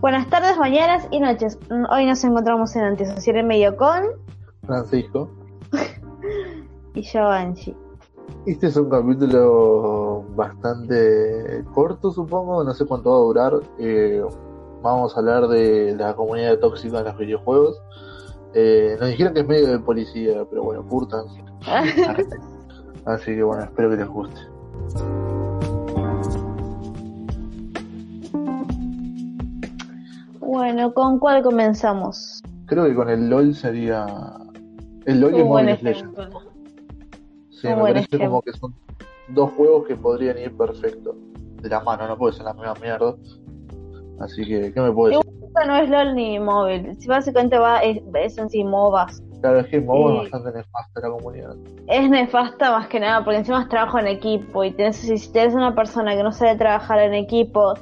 [0.00, 1.58] Buenas tardes, mañanas y noches.
[1.90, 4.04] Hoy nos encontramos en Antisocial en medio con
[4.66, 5.30] Francisco.
[6.94, 7.74] y yo, Angie.
[8.44, 13.52] Este es un capítulo bastante corto, supongo, no sé cuánto va a durar.
[13.78, 14.22] Eh,
[14.82, 17.80] vamos a hablar de la comunidad tóxica en los videojuegos.
[18.52, 21.24] Eh, nos dijeron que es medio de policía, pero bueno, curtan.
[23.06, 24.40] Así que bueno, espero que les guste.
[30.56, 32.40] Bueno, ¿con cuál comenzamos?
[32.64, 34.06] Creo que con el LOL sería.
[35.04, 35.78] El LOL y Mobile.
[35.82, 36.10] Legends.
[37.50, 38.28] Sí, Un me buen parece ejemplo.
[38.30, 38.74] como que son
[39.28, 41.14] dos juegos que podrían ir perfecto.
[41.60, 43.14] De la mano, no puede ser la misma mierda.
[44.20, 45.32] Así que, ¿qué me puedes decir?
[45.66, 46.96] No es LOL ni móvil.
[47.00, 49.22] Si básicamente va, es, es en sí MOBAs.
[49.42, 50.16] Claro, es que MOBA Sí.
[50.26, 51.54] es bastante nefasta la comunidad.
[51.86, 55.54] Es nefasta más que nada porque encima es trabajo en equipo y tenés, si tienes
[55.54, 57.74] una persona que no sabe trabajar en equipo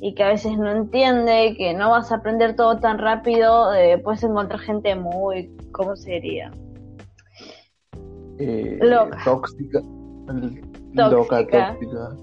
[0.00, 3.98] y que a veces no entiende, que no vas a aprender todo tan rápido, eh,
[3.98, 6.50] puedes encontrar gente muy, ¿cómo se diría?
[8.38, 9.18] Eh, Loca.
[9.24, 9.80] Tóxica.
[10.26, 10.68] Tóxica.
[11.10, 12.16] Loca, tóxica.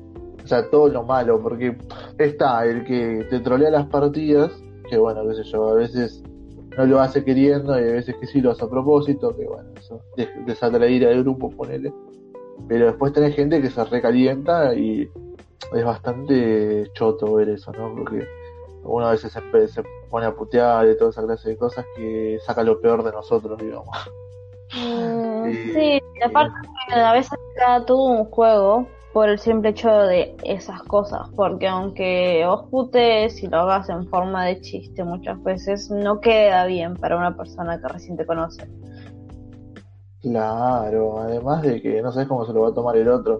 [0.44, 1.78] O sea, todo lo malo, porque
[2.18, 4.52] está el que te trolea las partidas,
[4.90, 6.24] que bueno, qué sé yo, a veces
[6.78, 9.70] no lo hace queriendo y a veces que sí lo hace a propósito, que bueno,
[9.78, 11.94] eso des- desata la ira del grupo, ponele.
[12.68, 15.08] Pero después tenés gente que se recalienta y
[15.74, 17.94] es bastante choto ver eso, ¿no?
[17.96, 18.26] Porque
[18.84, 22.40] uno a veces se, se pone a putear y toda esa clase de cosas que
[22.46, 23.96] saca lo peor de nosotros, digamos.
[24.74, 25.72] Mm, Sí.
[25.74, 26.52] sí, aparte
[26.94, 32.44] a veces cada todo un juego por el simple hecho de esas cosas, porque aunque
[32.46, 37.18] vos putes y lo hagas en forma de chiste muchas veces, no queda bien para
[37.18, 38.68] una persona que recién te conoce.
[40.22, 43.40] Claro, además de que no sabes cómo se lo va a tomar el otro.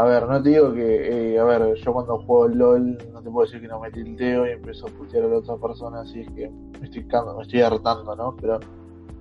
[0.00, 3.30] A ver, no te digo que, eh, a ver, yo cuando juego LOL no te
[3.30, 6.20] puedo decir que no me tilteo y empiezo a putear a la otra persona, así
[6.20, 8.34] es que me estoy, me estoy hartando, ¿no?
[8.40, 8.60] Pero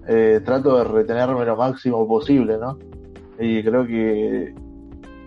[0.07, 2.79] eh, trato de retenerme lo máximo posible, ¿no?
[3.37, 4.55] Y creo que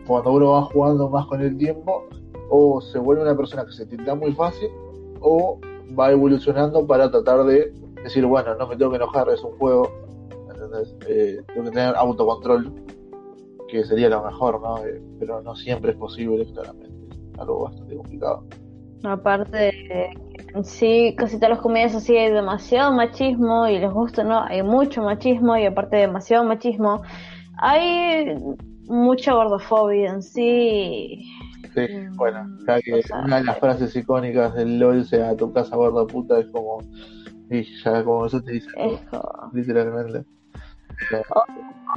[0.06, 2.06] cuando uno va jugando más con el tiempo,
[2.48, 4.70] o se vuelve una persona que se tilta muy fácil,
[5.20, 5.60] o
[5.98, 9.86] va evolucionando para tratar de decir, bueno, no me tengo que enojar, es un juego,
[10.50, 10.96] ¿entendés?
[11.06, 12.72] Eh, tengo que tener autocontrol,
[13.72, 14.84] que sería lo mejor, ¿no?
[14.84, 17.16] Eh, pero no siempre es posible, claramente.
[17.32, 18.44] Es algo bastante complicado.
[19.04, 20.10] Aparte
[20.54, 24.42] en sí, casi todas las comidas así hay demasiado machismo y les gusta, ¿no?
[24.42, 27.02] Hay mucho machismo y aparte de demasiado machismo,
[27.58, 28.36] hay
[28.86, 31.24] mucha gordofobia en sí.
[31.74, 35.34] Sí, Mm, bueno, ya que o sea, una de las frases icónicas del LOL sea
[35.34, 36.80] tu casa gorda puta, es como.
[37.50, 38.68] Y ya como eso te dice
[39.52, 40.24] literalmente.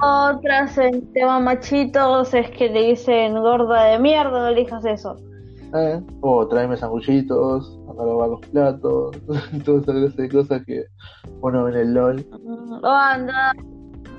[0.02, 5.16] Otras en tema machitos es que le dicen gorda de mierda, no elijas eso.
[5.74, 9.16] Eh, o tráeme sanguchitos, anda a lavar los platos,
[9.64, 10.84] toda esa clase de cosas que
[11.40, 12.26] uno ve en el LOL.
[12.42, 13.52] Mm, O anda,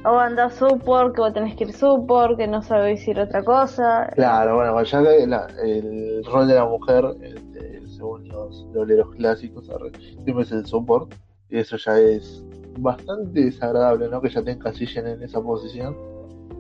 [0.03, 4.09] o anda support, que vos tenés que ir support, que no sabéis decir otra cosa.
[4.15, 9.69] Claro, bueno, ya que la- el rol de la mujer, este, según los loleros clásicos,
[10.23, 11.13] siempre es el support,
[11.49, 12.44] y eso ya es
[12.79, 14.21] bastante desagradable, ¿no?
[14.21, 15.95] Que ya te encasillen en esa posición.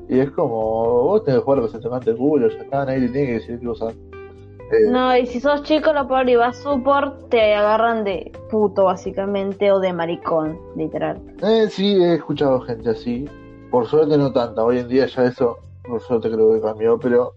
[0.09, 2.85] Y es como, vos tenés que jugar que se te cante el culo, ya está,
[2.85, 3.91] nadie te tiene que decir qué usar.
[3.91, 8.85] Eh, No, y si sos chico, lo peor y vas support, te agarran de puto,
[8.85, 11.19] básicamente, o de maricón, literal.
[11.43, 13.25] eh, sí, he escuchado gente así,
[13.69, 17.33] por suerte no tanta, hoy en día ya eso, por suerte creo que cambió, pero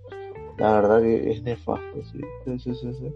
[0.58, 2.20] la verdad que es nefasto, sí.
[2.44, 3.14] Sí, sí, sí, sí.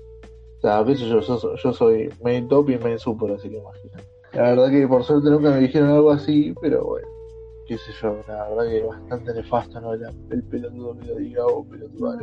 [0.58, 3.58] O sea, qué sé yo, yo, yo soy main top y main super, así que
[3.58, 4.04] imagínate.
[4.34, 7.06] La verdad que por suerte nunca me dijeron algo así, pero bueno,
[7.66, 9.94] qué sé yo, la verdad que bastante nefasto, ¿no?
[9.94, 12.18] La- el pelotudo que lo diga o pelotudo.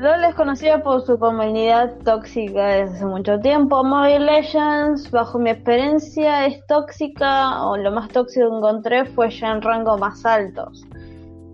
[0.00, 3.82] LOL es conocida por su comunidad tóxica desde hace mucho tiempo.
[3.82, 9.52] Mobile Legends, bajo mi experiencia, es tóxica, o lo más tóxico que encontré fue ya
[9.52, 10.86] en rangos más altos,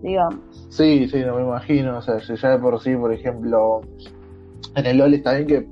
[0.02, 0.68] digamos.
[0.70, 3.82] Sí, sí, no me imagino, o sea, si ya de por sí, por ejemplo,
[4.74, 5.68] en el LoL está bien que,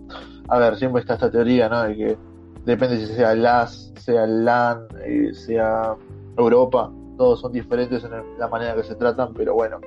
[0.49, 1.83] a ver, siempre está esta teoría, ¿no?
[1.83, 2.17] De que
[2.65, 5.97] depende si sea LAS, sea LAN, eh, sea
[6.37, 9.81] Europa, todos son diferentes en el- la manera que se tratan, pero bueno,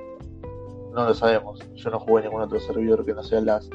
[0.92, 1.60] no lo sabemos.
[1.74, 3.68] Yo no jugué ningún otro servidor que no sea LAS.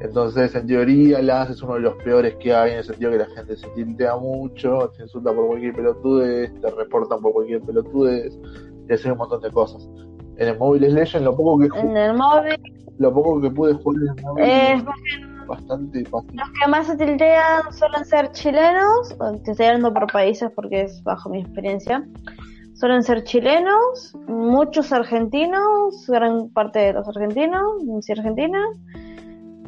[0.00, 3.18] Entonces, en teoría, LAS es uno de los peores que hay, en el sentido que
[3.18, 8.38] la gente se tiltea mucho, te insulta por cualquier pelotudez, te reportan por cualquier pelotudez,
[8.88, 9.88] y hace un montón de cosas.
[10.36, 12.56] En el Mobile Legends, lo poco que, En el móvil
[12.98, 14.84] lo poco que pude jugar en el es
[15.46, 16.30] bastante fácil.
[16.34, 20.82] Los que más se tiltean suelen ser chilenos, o te estoy hablando por países porque
[20.82, 22.06] es bajo mi experiencia.
[22.74, 27.62] Suelen ser chilenos, muchos argentinos, gran parte de los argentinos,
[28.02, 28.60] sí Argentina,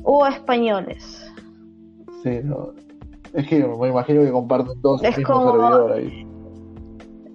[0.02, 1.32] o españoles.
[2.22, 2.72] Sí, no.
[3.32, 6.26] Es que me imagino que comparten todos el mismo como- servidor ahí.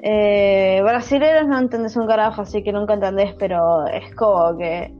[0.06, 4.94] Eh, brasileros no entendés un carajo, así que nunca entendés, pero es como que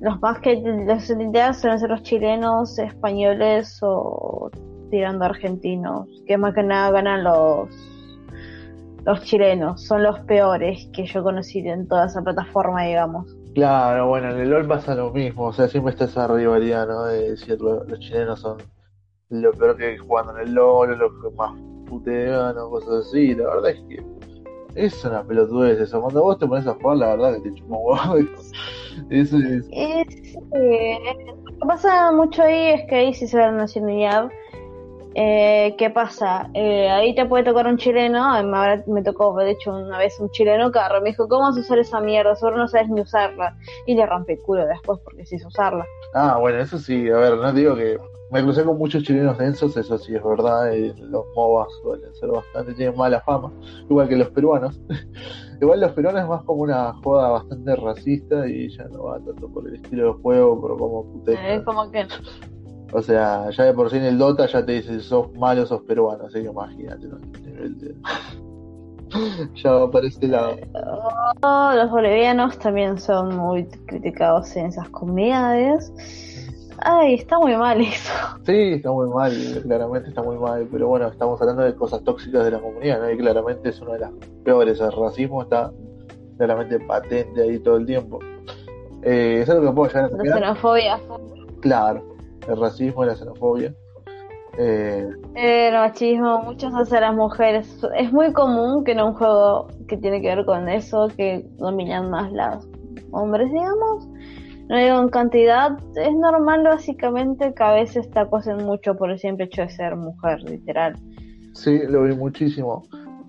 [0.00, 0.56] los más que
[0.86, 4.50] los ideas suelen ser los chilenos, españoles o
[4.90, 7.68] tirando argentinos, que más que nada ganan los
[9.06, 13.34] los chilenos, son los peores que yo conocí en toda esa plataforma, digamos.
[13.54, 17.04] Claro, bueno, en el LOL pasa lo mismo, o sea, siempre está esa rivalidad, ¿no?
[17.04, 18.58] De decir lo- los chilenos son
[19.30, 21.52] lo peor que jugando en el LOL, los que más
[21.88, 24.04] putean o cosas así, la verdad es que
[24.74, 27.76] es una pelotudez eso, cuando vos te pones a jugar, la verdad que te chupa
[27.76, 28.16] huevo
[29.10, 29.36] eso.
[29.36, 30.98] Es, Es, eh,
[31.44, 34.30] lo que pasa mucho ahí es que ahí sí se ve la nacionalidad.
[35.14, 36.48] Eh, ¿Qué pasa?
[36.54, 40.30] Eh, ahí te puede tocar un chileno, ahora me tocó, de hecho, una vez un
[40.30, 42.36] chileno carro, me dijo, ¿cómo vas a usar esa mierda?
[42.36, 43.56] Solo no sabes ni usarla.
[43.86, 45.84] Y le rompí el culo después porque sí usarla.
[46.14, 47.98] Ah, bueno, eso sí, a ver, no digo que
[48.30, 52.30] me crucé con muchos chilenos densos, eso sí es verdad, y los MOBAs suelen ser
[52.30, 53.52] bastante, tienen mala fama,
[53.88, 54.80] igual que los peruanos.
[55.60, 59.48] igual los peruanos es más como una joda bastante racista y ya no va tanto
[59.48, 61.44] por el estilo de juego, pero como putean.
[61.44, 62.06] Eh, como que
[62.92, 65.82] O sea, ya de por sí en el Dota ya te dice sos malo sos
[65.82, 67.16] peruano, así que imagínate, ¿no?
[67.16, 67.94] El nivel de...
[69.56, 70.56] ya va para este lado.
[71.42, 75.92] oh, los bolivianos también son muy criticados en esas comunidades.
[76.82, 78.12] Ay, está muy mal eso.
[78.44, 79.32] Sí, está muy mal,
[79.62, 83.10] claramente está muy mal, pero bueno, estamos hablando de cosas tóxicas de la comunidad, ¿no?
[83.10, 84.12] Y claramente es una de las
[84.44, 85.72] peores, el racismo está
[86.38, 88.18] claramente patente ahí todo el tiempo.
[89.02, 91.00] Eh, ¿Es algo que puedo llegar a La xenofobia.
[91.60, 92.02] Claro,
[92.48, 93.74] el racismo y la xenofobia.
[94.58, 97.82] Eh, El machismo, muchos hacia las mujeres.
[97.96, 102.10] Es muy común que en un juego que tiene que ver con eso, que dominan
[102.10, 102.66] más los
[103.12, 104.08] hombres, digamos.
[104.70, 109.18] No digo en cantidad, es normal básicamente que a veces te acosen mucho por el
[109.18, 110.94] simple hecho de ser mujer, literal.
[111.54, 112.84] sí, lo vi muchísimo.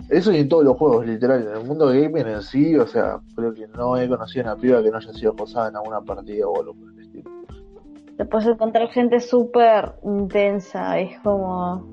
[0.09, 1.41] Eso y en todos los juegos, literal.
[1.41, 4.61] En el mundo gaming en sí, o sea, creo que no he conocido a una
[4.61, 7.31] piba que no haya sido acosada en alguna partida o algo por el estilo.
[8.17, 11.87] Te puedes encontrar gente súper intensa, es como,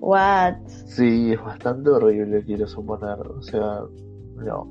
[0.00, 0.56] what?
[0.68, 3.18] Sí, es bastante horrible, quiero suponer.
[3.26, 3.80] O sea,
[4.36, 4.66] no.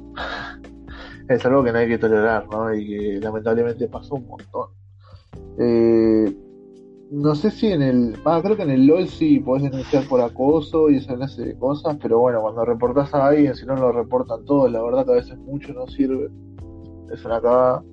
[1.28, 2.74] Es algo que no hay que tolerar, ¿no?
[2.74, 4.70] Y que lamentablemente pasó un montón.
[5.58, 6.36] Eh,
[7.12, 8.18] no sé si en el.
[8.26, 11.58] Ah, creo que en el LOL sí podés denunciar por acoso y esa clase de
[11.58, 15.12] cosas, pero bueno, cuando reportás a alguien, si no lo reportan todos, la verdad que
[15.12, 16.30] a veces mucho no sirve.
[17.12, 17.84] Es una cagada.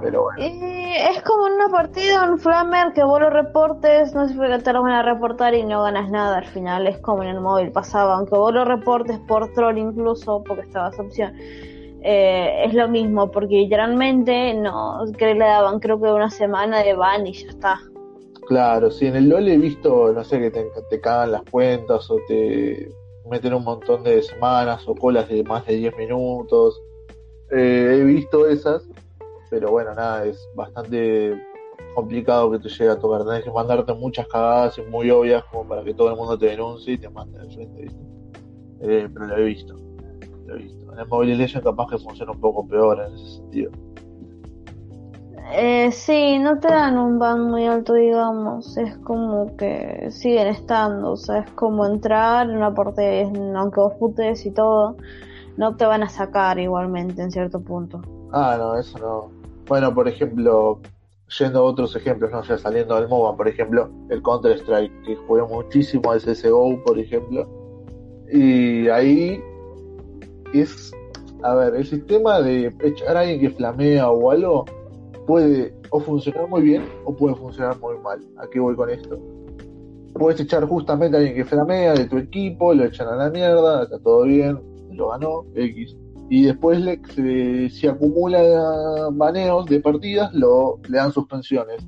[0.00, 0.40] Pero bueno.
[0.40, 4.64] Y es como en una partida, un flamer que vos lo reportes, no significa que
[4.64, 6.86] te lo van a reportar y no ganas nada al final.
[6.86, 10.90] Es como en el móvil pasaba, aunque vos lo reportes por troll incluso, porque estaba
[10.90, 11.32] esa opción.
[12.02, 16.94] Eh, es lo mismo, porque literalmente no, que le daban creo que una semana de
[16.94, 17.80] ban y ya está.
[18.46, 22.10] Claro, sí, en el LOL he visto, no sé, que te, te cagan las cuentas
[22.10, 22.90] o te
[23.30, 26.80] meten un montón de semanas o colas de más de 10 minutos.
[27.52, 28.82] Eh, he visto esas,
[29.50, 31.40] pero bueno, nada, es bastante
[31.94, 33.24] complicado que te llegue a tocar.
[33.24, 36.46] Tenés que mandarte muchas cagadas y muy obvias como para que todo el mundo te
[36.46, 37.86] denuncie y te mande al frente.
[38.80, 39.76] Eh, pero lo he visto,
[40.46, 40.79] lo he visto.
[40.92, 43.70] En el Mobile Legends capaz que funciona un poco peor en ese sentido.
[45.52, 48.76] Eh, sí, no te dan un ban muy alto, digamos.
[48.76, 51.12] Es como que siguen estando.
[51.12, 54.96] O sea, es como entrar en una partida, y aunque vos putes y todo,
[55.56, 58.00] no te van a sacar igualmente en cierto punto.
[58.32, 59.30] Ah, no, eso no.
[59.66, 60.80] Bueno, por ejemplo,
[61.38, 65.42] yendo a otros ejemplos, no sé, saliendo del MOBA, por ejemplo, el Counter-Strike, que jugué
[65.42, 67.48] muchísimo al CSGO, por ejemplo,
[68.32, 69.42] y ahí
[70.54, 70.92] es,
[71.42, 74.64] a ver, el sistema de echar a alguien que flamea o algo
[75.26, 78.20] puede o funcionar muy bien o puede funcionar muy mal.
[78.38, 79.18] ¿A qué voy con esto?
[80.14, 83.84] Puedes echar justamente a alguien que flamea de tu equipo, lo echan a la mierda,
[83.84, 84.58] está todo bien,
[84.90, 85.96] lo ganó, X.
[86.28, 91.86] Y después le, se- si acumula baneos de partidas, lo, le dan suspensiones.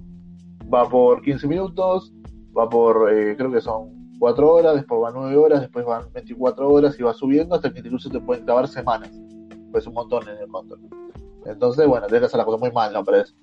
[0.72, 2.12] Va por 15 minutos,
[2.56, 6.68] va por, eh, creo que son 4 horas, después van 9 horas, después van 24
[6.68, 9.10] horas y va subiendo hasta que incluso te pueden clavar semanas.
[9.70, 10.80] Pues un montón en el control.
[11.46, 13.00] Entonces, bueno, tenés que hacer la cosa muy mal, ¿no?
[13.14, 13.34] Es-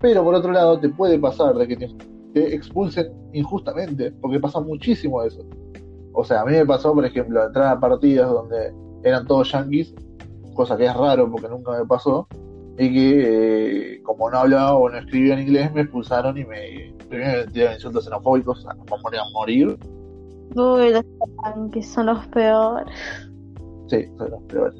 [0.00, 1.88] pero por otro lado, te puede pasar de que te,
[2.34, 5.40] te expulsen injustamente, porque pasa muchísimo eso.
[6.12, 9.94] O sea, a mí me pasó, por ejemplo, entrar a partidas donde eran todos yankees,
[10.54, 12.28] cosa que es raro porque nunca me pasó,
[12.78, 16.94] y que eh, como no hablaba o no escribía en inglés, me expulsaron y me,
[17.08, 19.78] primero me tiraron insultos xenofóbicos, o sea, me morían a morir.
[20.54, 21.04] Uy, los
[21.72, 22.94] que son los peores.
[23.88, 24.74] Sí, son los peores.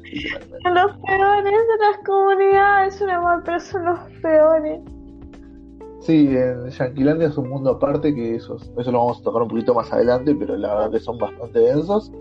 [0.63, 4.81] Son los peores de las comunidades, una mal, pero son los peores.
[6.01, 9.49] Sí, en Yanquilandia es un mundo aparte que eso, eso lo vamos a tocar un
[9.49, 12.11] poquito más adelante, pero la verdad que son bastante densos.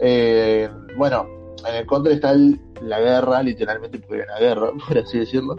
[0.00, 1.26] Eh, bueno,
[1.68, 2.34] en el contra está
[2.80, 5.56] la guerra, literalmente porque hay una guerra, por así decirlo,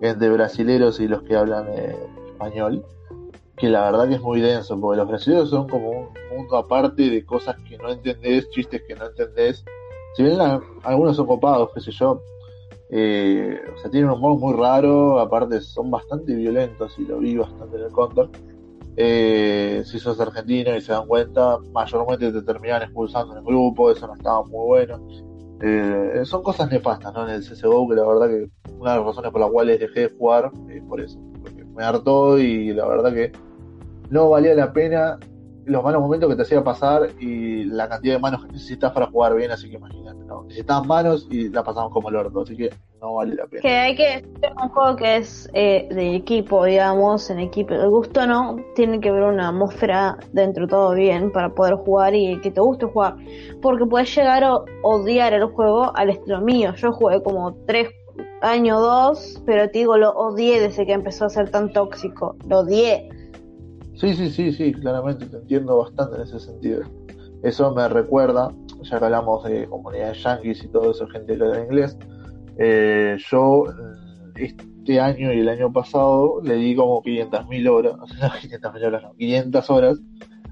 [0.00, 1.96] entre brasileros y los que hablan eh,
[2.28, 2.84] español,
[3.56, 7.10] que la verdad que es muy denso, porque los brasileños son como un mundo aparte
[7.10, 9.64] de cosas que no entendés, chistes que no entendés.
[10.16, 10.38] Si bien
[10.82, 12.20] algunos son copados, qué sé yo,
[12.90, 17.36] eh, o sea, tienen un humor muy raro, aparte son bastante violentos y lo vi
[17.36, 18.28] bastante en el counter.
[18.96, 23.90] Eh, si sos argentino y se dan cuenta, mayormente te terminan expulsando en el grupo,
[23.90, 25.08] eso no estaba muy bueno.
[25.62, 27.26] Eh, son cosas nefastas, ¿no?
[27.26, 30.00] En el CSGO, que la verdad que una de las razones por las cuales dejé
[30.00, 31.18] de jugar es por eso,
[31.74, 33.32] me hartó y la verdad que
[34.10, 35.18] no valía la pena
[35.64, 39.06] los malos momentos que te hacía pasar y la cantidad de manos que necesitas para
[39.06, 40.42] jugar bien, así que imagínate, ¿no?
[40.44, 43.62] Necesitas manos y la pasamos como el orto, así que no vale la pena.
[43.62, 47.74] Que hay que decir un juego que es eh, de equipo, digamos, en equipo.
[47.74, 52.40] El gusto no, tiene que haber una atmósfera dentro todo bien para poder jugar y
[52.40, 53.16] que te guste jugar.
[53.60, 56.74] Porque puedes llegar a odiar el juego al estilo mío.
[56.74, 57.88] Yo jugué como 3,
[58.42, 62.36] año dos, pero te digo, lo odié desde que empezó a ser tan tóxico.
[62.48, 63.08] Lo odié.
[63.94, 66.82] Sí, sí, sí, sí, claramente te entiendo bastante en ese sentido.
[67.42, 71.64] Eso me recuerda, ya que hablamos de comunidades yankees y todo eso, gente que habla
[71.64, 71.96] inglés.
[72.58, 73.64] Eh, yo
[74.36, 74.52] eh,
[74.84, 79.14] este año y el año pasado le di como 500.000 horas, no, 500.000 horas, no,
[79.14, 80.00] 500 horas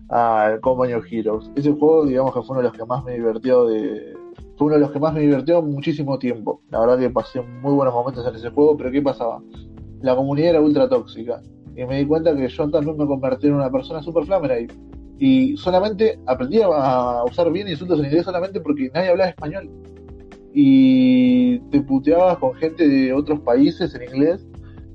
[0.09, 1.51] al Company of Heroes.
[1.57, 4.15] Ese juego, digamos que fue uno de los que más me divirtió de,
[4.61, 6.61] fue uno de los que más me divirtió muchísimo tiempo.
[6.69, 9.41] La verdad que pasé muy buenos momentos en ese juego, pero ¿qué pasaba?
[10.03, 11.41] La comunidad era ultra tóxica
[11.75, 14.57] y me di cuenta que yo también me convertí en una persona super flamera
[15.19, 19.71] y, solamente aprendí a usar bien insultos en inglés solamente porque nadie hablaba español
[20.53, 24.47] y te puteabas con gente de otros países en inglés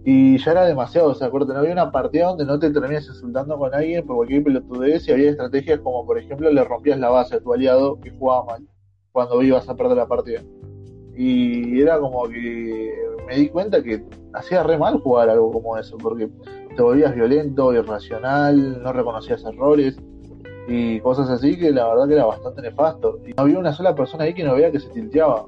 [0.03, 3.07] y ya era demasiado, o sea, acuérdate, no había una partida donde no te terminas
[3.07, 7.09] insultando con alguien por cualquier pelotudez y había estrategias como, por ejemplo, le rompías la
[7.09, 8.67] base a tu aliado que jugaba mal
[9.15, 10.43] cuando ibas a perder la partida.
[11.15, 12.93] Y era como que
[13.25, 14.03] me di cuenta que
[14.33, 16.27] hacía re mal jugar algo como eso, porque
[16.75, 19.97] te volvías violento, irracional, no reconocías errores
[20.67, 23.17] y cosas así que la verdad que era bastante nefasto.
[23.25, 25.45] Y no había una sola persona ahí que no vea que se tilteaba.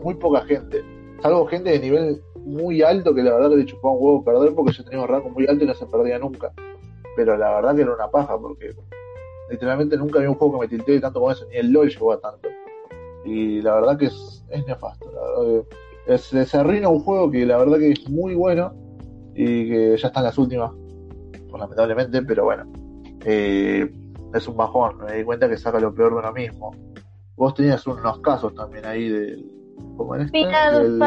[0.00, 0.84] Muy poca gente.
[1.20, 4.72] Salvo gente de nivel muy alto que la verdad le chupaba un huevo perder porque
[4.72, 6.52] yo tenía un rango muy alto y no se perdía nunca.
[7.16, 8.70] Pero la verdad que era una paja porque
[9.50, 12.12] literalmente nunca había un juego que me tilteé tanto como eso, ni el LOL llegó
[12.12, 12.51] a tanto.
[13.24, 15.64] Y la verdad que es, es nefasto, la verdad
[16.06, 18.74] que es, se arruina un juego que la verdad que es muy bueno
[19.34, 20.72] y que ya están las últimas,
[21.48, 22.64] pues, lamentablemente, pero bueno,
[23.24, 23.90] eh,
[24.34, 26.70] es un bajón, me di cuenta que saca lo peor de uno mismo.
[27.36, 29.50] Vos tenías unos casos también ahí del...
[29.96, 30.30] ¿Cómo este?
[30.30, 30.98] Final,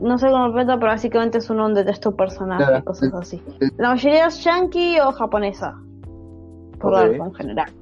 [0.00, 3.42] No sé cómo pero básicamente es uno donde texto personaje, cosas así.
[3.76, 5.74] La mayoría es yankee o japonesa,
[6.78, 7.16] por okay.
[7.16, 7.72] en general.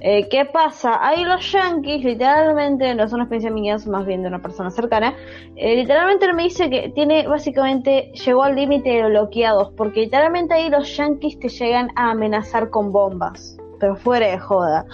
[0.00, 1.04] Eh, ¿Qué pasa?
[1.04, 4.70] Ahí los yankees, literalmente, no es una experiencia mía, es más bien de una persona
[4.70, 5.14] cercana,
[5.56, 10.70] eh, literalmente me dice que tiene, básicamente, llegó al límite de bloqueados, porque literalmente ahí
[10.70, 14.86] los yankees te llegan a amenazar con bombas, pero fuera de joda.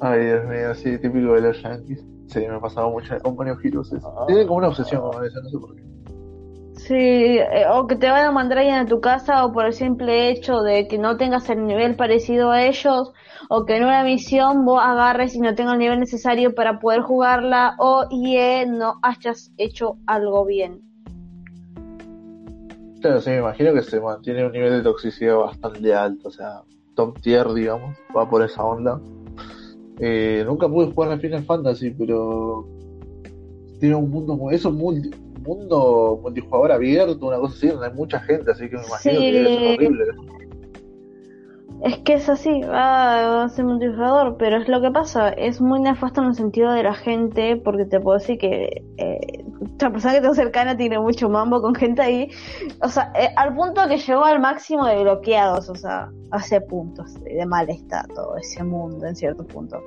[0.00, 2.04] Ay, Dios mío, sí, típico de los yankees.
[2.26, 3.90] Sí, me ha pasado mucho con Company of Heroes.
[4.28, 5.82] Tiene como una obsesión con eso, no sé por qué.
[6.78, 9.72] Sí, eh, o que te van a mandar alguien a tu casa o por el
[9.72, 13.12] simple hecho de que no tengas el nivel parecido a ellos
[13.48, 17.00] o que en una misión vos agarres y no tengas el nivel necesario para poder
[17.00, 20.80] jugarla o y no hayas hecho algo bien.
[23.00, 26.62] Claro, sí, me imagino que se mantiene un nivel de toxicidad bastante alto, o sea,
[26.94, 29.00] top tier, digamos, va por esa onda.
[29.98, 32.66] Eh, nunca pude jugar a Final Fantasy, pero
[33.80, 38.50] tiene un mundo, eso multi, mundo multijugador abierto, una cosa así, donde hay mucha gente,
[38.50, 40.04] así que me imagino que es horrible.
[41.82, 45.80] Es que es así, va, a ser multijugador, pero es lo que pasa, es muy
[45.80, 49.44] nefasto en el sentido de la gente, porque te puedo decir que eh,
[49.78, 52.30] la persona que tengo cercana tiene mucho mambo con gente ahí,
[52.82, 57.14] o sea, eh, al punto que llegó al máximo de bloqueados, o sea, hace puntos
[57.22, 59.80] de malestar todo ese mundo en cierto punto.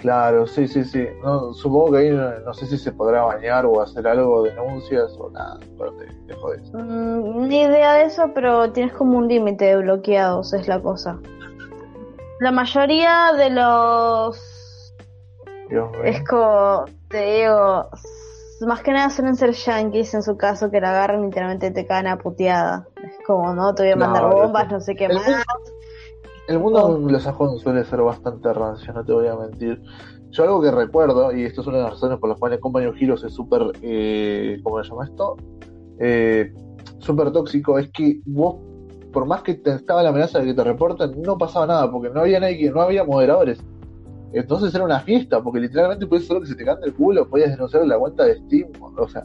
[0.00, 1.06] Claro, sí, sí, sí.
[1.22, 5.30] No, supongo que ahí no, sé si se podrá bañar o hacer algo, denuncias o
[5.30, 6.72] nada, pero te, te jodes.
[6.72, 11.18] Mm, ni idea de eso, pero tienes como un límite de bloqueados, es la cosa.
[12.40, 14.94] La mayoría de los...
[16.04, 17.90] es como, te digo,
[18.66, 21.86] más que nada suelen ser yankees en su caso que la agarran y literalmente te
[21.86, 22.88] caen a puteada.
[23.04, 25.44] Es como, no, te voy a mandar bombas, no sé qué más.
[26.50, 26.96] El mundo oh.
[26.96, 29.80] anglosajón suele ser bastante rancio, no te voy a mentir.
[30.32, 32.86] yo algo que recuerdo, y esto es una de las razones por las cuales Company
[32.86, 35.36] of Heroes es súper, eh, ¿cómo se llama esto?
[36.00, 36.52] Eh,
[36.98, 38.56] súper tóxico, es que vos,
[39.12, 42.10] por más que te estaba la amenaza de que te reporten, no pasaba nada, porque
[42.10, 43.62] no había nadie, no había moderadores.
[44.32, 47.50] Entonces era una fiesta, porque literalmente podías solo que se te cante el culo, podías
[47.50, 49.22] denunciar la cuenta de Steam, o sea,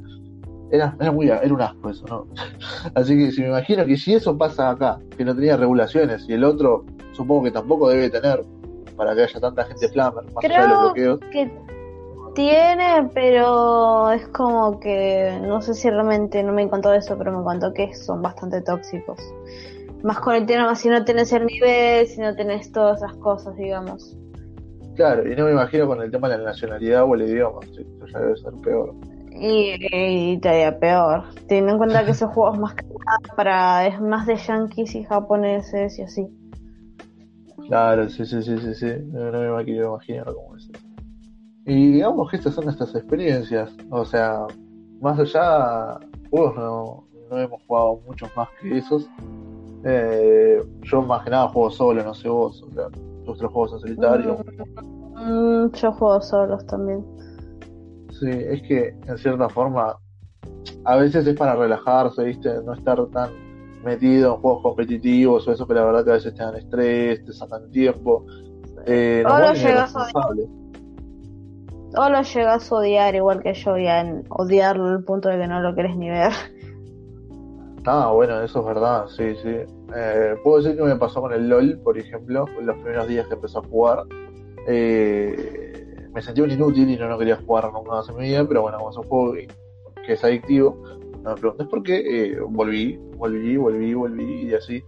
[0.70, 2.27] era, era muy era un asco eso, ¿no?
[2.94, 6.34] Así que si me imagino que si eso pasa acá, que no tenía regulaciones, y
[6.34, 6.86] el otro
[7.16, 8.44] supongo que tampoco debe tener,
[8.96, 11.20] para que haya tanta gente flamer, más allá de los bloqueos.
[11.32, 11.52] que
[12.36, 17.44] tiene, pero es como que no sé si realmente no me contó eso, pero me
[17.44, 19.18] contó que son bastante tóxicos.
[20.04, 23.56] Más con el tema, si no tenés el nivel, si no tenés todas esas cosas,
[23.56, 24.16] digamos.
[24.96, 27.82] Claro, y no me imagino con el tema de la nacionalidad o el idioma, eso
[28.06, 28.94] ya debe ser peor.
[29.32, 34.00] Y, y todavía peor, teniendo en cuenta que esos juegos más que nada para es
[34.00, 36.28] más de yankees y japoneses y así.
[37.68, 38.94] Claro, sí, sí, sí, sí, sí.
[39.08, 40.70] No, no me quiero imaginar cómo es.
[41.66, 43.76] Y digamos que estas son nuestras experiencias.
[43.90, 44.46] O sea,
[45.02, 49.10] más allá, juegos no, no hemos jugado muchos más que esos.
[49.84, 52.62] Eh, yo más que nada juego solo, no sé vos.
[52.62, 52.88] O sea,
[53.26, 54.38] vuestros juegos en solitario.
[55.16, 57.04] Mm, yo juego solos también.
[58.12, 59.98] Sí, es que en cierta forma,
[60.86, 62.62] a veces es para relajarse, ¿viste?
[62.64, 63.45] No estar tan
[63.86, 67.24] metido en juegos competitivos o eso que la verdad que a veces te dan estrés,
[67.24, 68.25] te sacan tiempo.
[68.86, 70.48] Eh, o, lo llegas a odiar.
[71.98, 75.48] o lo llegas a odiar igual que yo, ya en odiarlo al punto de que
[75.48, 76.32] no lo querés ni ver.
[77.88, 79.58] Ah, bueno, eso es verdad, sí, sí.
[79.96, 83.36] Eh, puedo decir que me pasó con el LOL, por ejemplo, los primeros días que
[83.36, 84.06] empecé a jugar.
[84.68, 88.44] Eh, me sentí un inútil y no, no quería jugar nunca más en mi vida,
[88.48, 89.34] pero bueno, como es un juego
[90.06, 90.82] que es adictivo,
[91.25, 94.84] no me preguntes por qué, eh, volví, volví, volví, volví y así.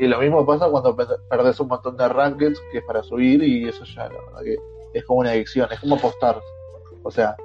[0.00, 3.68] Y lo mismo pasa cuando perdes un montón de rankings que es para subir y
[3.68, 4.56] eso ya, la verdad que
[4.94, 6.40] es como una adicción, es como apostar.
[7.04, 7.36] O sea,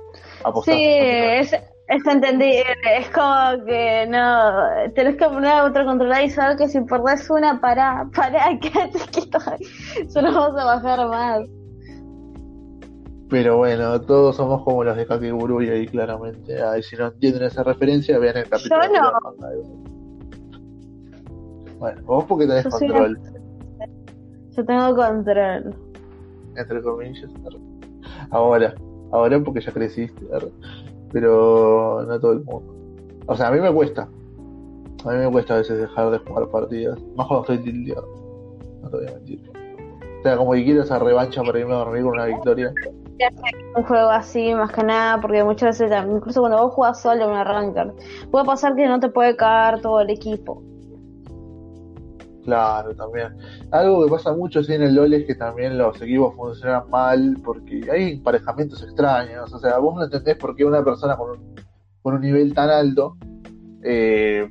[0.43, 0.73] apostar.
[0.73, 6.57] Sí, es, es es como que no, tenés que poner a otro controlar y saber
[6.57, 9.37] que si perdés una, para, para, quédate quieto,
[10.09, 11.62] solo vamos a bajar más.
[13.33, 16.61] Pero bueno, todos somos como los de Kakeguru y ahí claramente.
[16.61, 18.79] Ahí si no entienden esa referencia, vean el capítulo.
[18.83, 19.11] Yo no.
[21.79, 23.19] Bueno, vos porque tenés Yo control.
[24.51, 25.75] Yo tengo control.
[26.55, 27.31] Entre comillas.
[28.29, 28.75] Ahora,
[29.11, 30.27] ahora porque ya creciste.
[31.11, 32.71] Pero no todo el mundo.
[33.25, 34.07] O sea, a mí me cuesta.
[35.05, 36.99] A mí me cuesta a veces dejar de jugar partidas.
[37.15, 38.07] Más cuando estoy tildeado.
[38.83, 39.41] No te voy a mentir.
[40.19, 42.71] O sea, como que quiero esa revancha para irme a dormir con una victoria
[43.75, 47.29] un juego así más que nada porque muchas veces incluso cuando vos juegas solo en
[47.29, 47.93] un arrancar
[48.31, 50.61] puede pasar que no te puede caer todo el equipo.
[52.43, 53.37] Claro también.
[53.71, 57.81] Algo que pasa mucho en el LoL es que también los equipos funcionan mal porque
[57.89, 61.55] hay emparejamientos extraños o sea vos no entendés por qué una persona con un,
[62.01, 63.17] con un nivel tan alto
[63.83, 64.49] eh,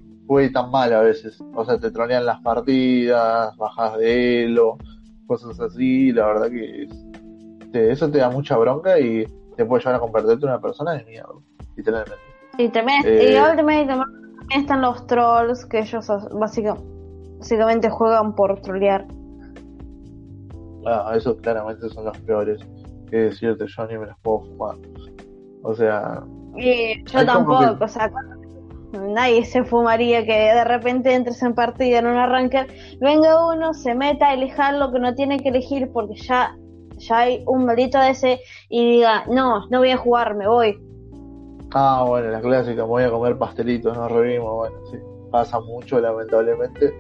[0.54, 1.38] tan mal a veces.
[1.54, 4.78] O sea te tronean las partidas bajas de elo
[5.26, 7.11] cosas así la verdad que es
[7.74, 9.24] eso te da mucha bronca y
[9.56, 11.32] te puede llevar a convertirte en una persona de mierda,
[11.76, 12.22] literalmente.
[12.58, 14.06] Y también, Eh, y también, también
[14.56, 16.76] están los trolls que ellos básica-
[17.38, 19.06] básicamente juegan por trollear.
[20.86, 22.60] Ah, esos claramente son los peores.
[23.10, 24.76] Que decirte, yo ni me los puedo fumar.
[25.62, 26.22] O sea,
[26.56, 28.10] Y yo tampoco, que- o sea,
[28.92, 32.66] nadie se fumaría que de repente entres en partida en un arranque,
[33.00, 36.56] venga uno, se meta a elegir lo que no tiene que elegir porque ya,
[37.02, 40.78] ya hay un maldito de ese y diga, no, no voy a jugar, me voy.
[41.74, 44.54] ah, bueno, la clásica, voy a comer pastelitos, no revimos.
[44.54, 44.98] Bueno, sí,
[45.30, 46.94] pasa mucho, lamentablemente.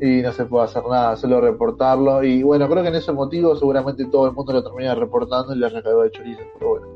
[0.00, 2.22] Y no se puede hacer nada, solo reportarlo.
[2.22, 5.58] Y bueno, creo que en ese motivo seguramente todo el mundo lo termina reportando y
[5.58, 6.42] le recagó de chorizo.
[6.54, 6.86] Pero bueno,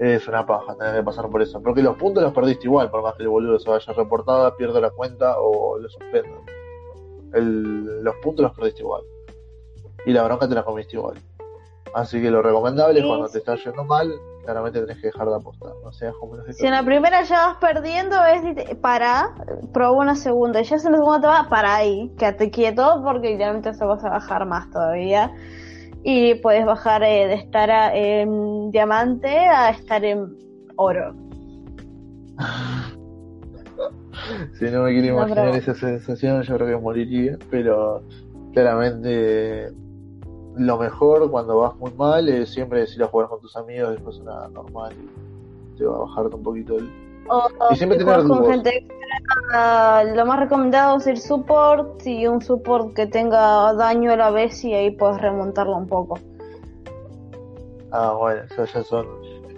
[0.00, 1.62] es una paja tener que pasar por eso.
[1.62, 4.80] Porque los puntos los perdiste igual, por más que el boludo se vaya reportado, pierda
[4.80, 6.40] la cuenta o lo suspendan.
[7.32, 9.02] El, los puntos los perdiste igual.
[10.06, 11.16] Y la bronca te la comiste igual.
[11.94, 15.36] Así que lo recomendable es cuando te está yendo mal, claramente tenés que dejar de
[15.36, 15.70] apostar.
[15.84, 19.32] No seas como Si en la primera ya vas perdiendo, es para,
[19.72, 20.60] prueba una segunda.
[20.60, 24.04] Y ya en la segunda te va, para ahí, quédate quieto porque literalmente se vas
[24.04, 25.32] a bajar más todavía.
[26.02, 30.36] Y puedes bajar eh, de estar a- en diamante a estar en
[30.76, 31.14] oro.
[34.58, 37.36] Si no me quiero No, imaginar pero- esa sensación, yo creo que moriría.
[37.50, 38.02] Pero
[38.54, 39.70] claramente
[40.56, 44.18] lo mejor cuando vas muy mal es siempre decir a jugar con tus amigos, después
[44.18, 44.94] una normal
[45.76, 46.88] te va a bajarte un poquito el...
[47.28, 52.26] O, Y siempre si tener con gente extra, lo más recomendado es el support y
[52.26, 56.18] un support que tenga daño a la vez y ahí puedes remontarlo un poco.
[57.90, 59.06] Ah, bueno, esas ya son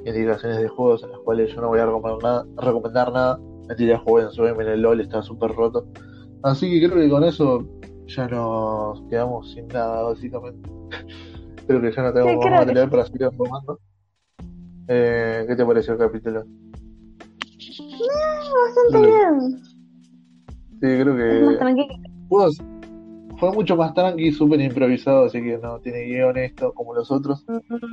[0.05, 2.47] indicaciones de juegos en las cuales yo no voy a recomendar nada.
[2.57, 3.41] Recomendar nada.
[3.67, 5.87] Mentira, jueguen, suben en el LOL, está súper roto.
[6.43, 7.67] Así que creo que con eso
[8.09, 10.69] ya nos quedamos sin nada, básicamente.
[11.67, 13.81] creo que ya no tenemos Sí, más que material para seguir jugando.
[14.89, 16.45] Eh, ¿Qué te pareció el capítulo?
[18.65, 19.63] Bastante bien.
[20.81, 21.95] Sí, creo Es más que tranquilo.
[23.39, 27.45] fue mucho más tranqui, súper improvisado, así que no tiene guion esto como los otros.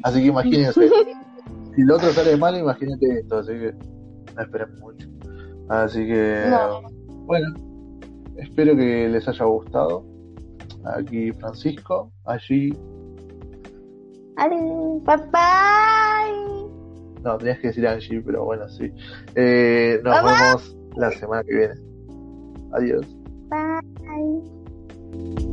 [0.03, 0.89] Así que imagínense,
[1.75, 3.73] si el otro sale mal, imagínate esto, así que
[4.35, 5.07] no esperen mucho.
[5.69, 6.81] Así que, No.
[7.25, 7.47] bueno,
[8.37, 10.05] espero que les haya gustado.
[10.85, 12.73] Aquí Francisco, allí.
[14.37, 14.57] ¡Ale!
[15.05, 16.25] ¡Papá!
[17.23, 18.91] No, tenías que decir allí, pero bueno, sí.
[19.35, 21.75] Eh, nos vemos la semana que viene.
[22.73, 23.05] Adiós.
[23.49, 25.52] Bye.